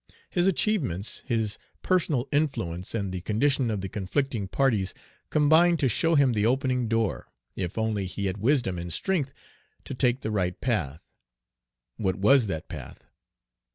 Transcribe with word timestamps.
His 0.31 0.47
achievements, 0.47 1.21
his 1.27 1.59
personal 1.83 2.27
influence, 2.31 2.95
and 2.95 3.11
the 3.11 3.21
condition 3.21 3.69
of 3.69 3.81
the 3.81 3.87
conflicting 3.87 4.47
parties, 4.47 4.95
combined 5.29 5.77
to 5.77 5.87
show 5.87 6.15
him 6.15 6.33
the 6.33 6.43
opening 6.43 6.87
door, 6.87 7.27
if 7.55 7.77
only 7.77 8.07
he 8.07 8.25
had 8.25 8.37
wisdom 8.37 8.79
and 8.79 8.91
strength 8.91 9.31
to 9.83 9.93
take 9.93 10.21
the 10.21 10.31
right 10.31 10.59
path. 10.59 11.01
What 11.97 12.15
was 12.15 12.47
that 12.47 12.67
path? 12.67 13.03